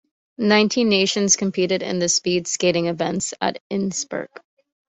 [0.39, 4.43] Nineteen nations competed in the speed skating events at Innsbruck.